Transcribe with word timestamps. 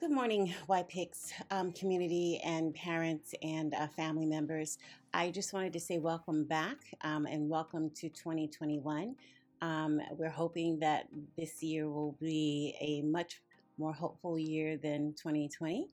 Good 0.00 0.12
morning, 0.12 0.54
YPICS 0.68 1.32
um, 1.50 1.72
community 1.72 2.40
and 2.44 2.72
parents 2.72 3.34
and 3.42 3.74
uh, 3.74 3.88
family 3.88 4.26
members. 4.26 4.78
I 5.12 5.32
just 5.32 5.52
wanted 5.52 5.72
to 5.72 5.80
say 5.80 5.98
welcome 5.98 6.44
back 6.44 6.76
um, 7.02 7.26
and 7.26 7.48
welcome 7.48 7.90
to 7.96 8.08
2021. 8.08 9.16
Um, 9.60 10.00
we're 10.12 10.30
hoping 10.30 10.78
that 10.78 11.08
this 11.36 11.64
year 11.64 11.90
will 11.90 12.16
be 12.20 12.76
a 12.80 13.02
much 13.02 13.42
more 13.76 13.92
hopeful 13.92 14.38
year 14.38 14.76
than 14.76 15.14
2020. 15.14 15.88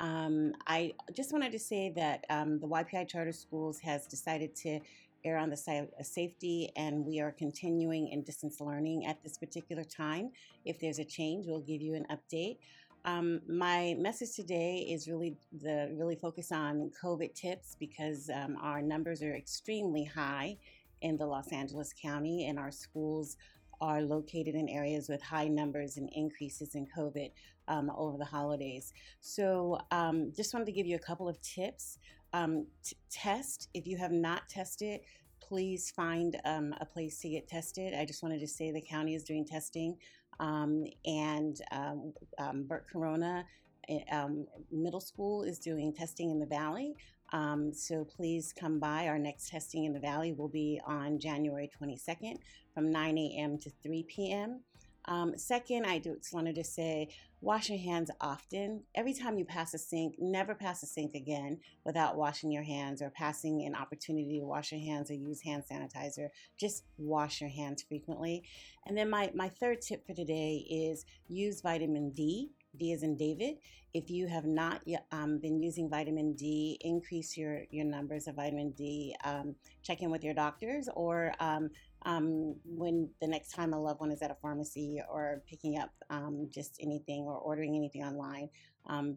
Um, 0.00 0.54
I 0.66 0.94
just 1.12 1.30
wanted 1.30 1.52
to 1.52 1.58
say 1.58 1.92
that 1.96 2.24
um, 2.30 2.60
the 2.60 2.66
YPI 2.66 3.08
Charter 3.08 3.32
Schools 3.32 3.78
has 3.80 4.06
decided 4.06 4.56
to 4.56 4.80
err 5.22 5.36
on 5.36 5.50
the 5.50 5.56
side 5.56 5.86
of 5.98 6.06
safety, 6.06 6.72
and 6.76 7.04
we 7.04 7.20
are 7.20 7.30
continuing 7.32 8.08
in 8.08 8.22
distance 8.22 8.58
learning 8.58 9.04
at 9.04 9.22
this 9.22 9.36
particular 9.36 9.84
time. 9.84 10.30
If 10.64 10.80
there's 10.80 10.98
a 10.98 11.04
change, 11.04 11.46
we'll 11.46 11.60
give 11.60 11.82
you 11.82 11.94
an 11.94 12.06
update. 12.10 12.56
Um, 13.04 13.40
my 13.48 13.94
message 13.98 14.36
today 14.36 14.86
is 14.90 15.08
really 15.08 15.36
the 15.52 15.90
really 15.98 16.16
focus 16.16 16.52
on 16.52 16.90
COVID 17.02 17.34
tips 17.34 17.76
because 17.78 18.28
um, 18.34 18.58
our 18.60 18.82
numbers 18.82 19.22
are 19.22 19.34
extremely 19.34 20.04
high 20.04 20.58
in 21.00 21.16
the 21.16 21.26
Los 21.26 21.50
Angeles 21.50 21.94
County, 22.00 22.46
and 22.46 22.58
our 22.58 22.70
schools 22.70 23.38
are 23.80 24.02
located 24.02 24.54
in 24.54 24.68
areas 24.68 25.08
with 25.08 25.22
high 25.22 25.48
numbers 25.48 25.96
and 25.96 26.10
increases 26.12 26.74
in 26.74 26.86
COVID 26.94 27.30
um, 27.68 27.90
over 27.96 28.18
the 28.18 28.24
holidays. 28.24 28.92
So, 29.20 29.78
um, 29.90 30.32
just 30.36 30.52
wanted 30.52 30.66
to 30.66 30.72
give 30.72 30.86
you 30.86 30.96
a 30.96 31.00
couple 31.00 31.28
of 31.28 31.40
tips. 31.40 31.98
Um, 32.32 32.66
t- 32.84 32.96
test 33.10 33.70
if 33.74 33.86
you 33.86 33.96
have 33.96 34.12
not 34.12 34.48
tested 34.48 35.00
please 35.40 35.90
find 35.90 36.40
um, 36.44 36.74
a 36.80 36.86
place 36.86 37.20
to 37.20 37.28
get 37.28 37.48
tested. 37.48 37.94
I 37.94 38.04
just 38.04 38.22
wanted 38.22 38.40
to 38.40 38.48
say 38.48 38.70
the 38.70 38.80
county 38.80 39.14
is 39.14 39.24
doing 39.24 39.44
testing, 39.44 39.96
um, 40.38 40.84
and 41.04 41.60
um, 41.72 42.12
um 42.38 42.64
Bert 42.64 42.86
Corona 42.90 43.44
eh, 43.88 44.00
um, 44.12 44.46
Middle 44.70 45.00
School 45.00 45.42
is 45.42 45.58
doing 45.58 45.92
testing 45.92 46.30
in 46.30 46.38
the 46.38 46.46
Valley. 46.46 46.94
Um, 47.32 47.72
so 47.72 48.04
please 48.04 48.52
come 48.58 48.78
by. 48.78 49.06
Our 49.06 49.18
next 49.18 49.50
testing 49.50 49.84
in 49.84 49.92
the 49.92 50.00
Valley 50.00 50.32
will 50.32 50.48
be 50.48 50.80
on 50.84 51.18
January 51.18 51.70
22nd 51.80 52.38
from 52.74 52.90
9 52.90 53.18
a.m. 53.18 53.58
to 53.58 53.70
3 53.82 54.04
p.m. 54.08 54.60
Um, 55.06 55.36
second, 55.36 55.86
I 55.86 55.98
just 55.98 56.32
wanted 56.32 56.54
to 56.56 56.64
say 56.64 57.08
wash 57.40 57.70
your 57.70 57.78
hands 57.78 58.10
often. 58.20 58.82
Every 58.94 59.14
time 59.14 59.38
you 59.38 59.44
pass 59.44 59.72
a 59.72 59.78
sink, 59.78 60.16
never 60.18 60.54
pass 60.54 60.82
a 60.82 60.86
sink 60.86 61.14
again 61.14 61.58
without 61.84 62.16
washing 62.16 62.52
your 62.52 62.62
hands 62.62 63.00
or 63.00 63.10
passing 63.10 63.64
an 63.64 63.74
opportunity 63.74 64.38
to 64.38 64.44
wash 64.46 64.72
your 64.72 64.80
hands 64.80 65.10
or 65.10 65.14
use 65.14 65.40
hand 65.40 65.64
sanitizer. 65.70 66.28
Just 66.58 66.84
wash 66.98 67.40
your 67.40 67.50
hands 67.50 67.82
frequently. 67.82 68.44
And 68.86 68.96
then 68.96 69.08
my, 69.08 69.30
my 69.34 69.48
third 69.48 69.80
tip 69.80 70.06
for 70.06 70.14
today 70.14 70.66
is 70.70 71.06
use 71.28 71.62
vitamin 71.62 72.10
D. 72.10 72.50
D 72.76 72.92
is 72.92 73.02
in 73.02 73.16
David. 73.16 73.56
If 73.92 74.10
you 74.10 74.28
have 74.28 74.44
not 74.44 74.82
yet, 74.86 75.06
um, 75.10 75.38
been 75.38 75.60
using 75.60 75.90
vitamin 75.90 76.34
D, 76.34 76.78
increase 76.82 77.36
your, 77.36 77.62
your 77.70 77.84
numbers 77.84 78.28
of 78.28 78.36
vitamin 78.36 78.70
D. 78.70 79.16
Um, 79.24 79.56
check 79.82 80.02
in 80.02 80.10
with 80.10 80.22
your 80.22 80.34
doctors 80.34 80.88
or 80.94 81.32
um, 81.40 81.70
um, 82.02 82.54
when 82.64 83.10
the 83.20 83.26
next 83.26 83.52
time 83.52 83.72
a 83.72 83.80
loved 83.80 84.00
one 84.00 84.12
is 84.12 84.22
at 84.22 84.30
a 84.30 84.36
pharmacy 84.40 85.00
or 85.10 85.42
picking 85.48 85.78
up 85.78 85.90
um, 86.08 86.48
just 86.50 86.76
anything 86.80 87.24
or 87.24 87.34
ordering 87.34 87.76
anything 87.76 88.02
online, 88.02 88.48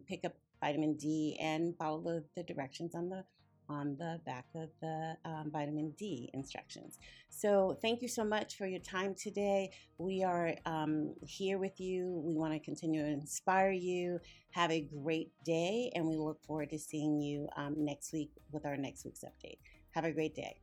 pick 0.06 0.24
up 0.24 0.34
vitamin 0.60 0.94
D 0.94 1.36
and 1.40 1.76
follow 1.76 2.00
the, 2.00 2.24
the, 2.36 2.42
directions 2.42 2.94
on 2.94 3.08
the 3.08 3.24
on 3.68 3.96
the 3.98 4.20
back 4.24 4.46
of 4.54 4.68
the 4.80 5.16
um, 5.24 5.50
vitamin 5.52 5.92
D 5.98 6.30
instructions. 6.34 6.98
So 7.28 7.78
thank 7.80 8.02
you 8.02 8.08
so 8.08 8.24
much 8.24 8.56
for 8.56 8.66
your 8.66 8.80
time 8.80 9.14
today. 9.14 9.70
We 9.98 10.22
are 10.22 10.54
um, 10.66 11.14
here 11.26 11.58
with 11.58 11.80
you. 11.80 12.22
We 12.24 12.34
want 12.34 12.52
to 12.52 12.58
continue 12.58 13.02
to 13.02 13.08
inspire 13.08 13.70
you. 13.70 14.20
Have 14.50 14.70
a 14.70 14.80
great 14.82 15.32
day, 15.44 15.90
and 15.94 16.06
we 16.06 16.16
look 16.16 16.42
forward 16.44 16.70
to 16.70 16.78
seeing 16.78 17.20
you 17.20 17.48
um, 17.56 17.74
next 17.76 18.12
week 18.12 18.30
with 18.52 18.64
our 18.66 18.76
next 18.76 19.04
week's 19.04 19.24
update. 19.24 19.58
Have 19.90 20.04
a 20.04 20.12
great 20.12 20.34
day. 20.34 20.60